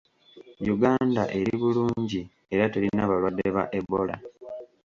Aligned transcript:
Uganda 0.73 1.21
eri 1.39 1.53
bulungi 1.61 2.21
era 2.53 2.65
terina 2.73 3.09
balwadde 3.09 3.45
ba 3.55 3.63
Ebola 3.77 4.15